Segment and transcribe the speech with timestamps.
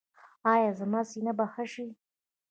[0.53, 1.87] ایا زما سینه به ښه شي؟